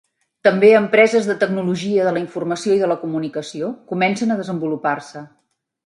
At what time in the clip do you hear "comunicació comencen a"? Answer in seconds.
3.05-4.41